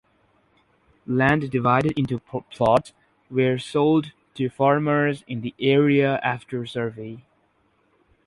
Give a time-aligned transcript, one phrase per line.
[1.05, 2.91] Land divided into plots
[3.29, 7.21] were sold to farmers in the area after survey.